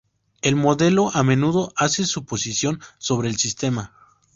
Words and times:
El 0.41 0.55
modelo 0.55 1.11
a 1.13 1.21
menudo 1.21 1.73
hace 1.75 2.05
suposiciones 2.05 2.81
sobre 2.97 3.29
el 3.29 3.37
sistema. 3.37 3.93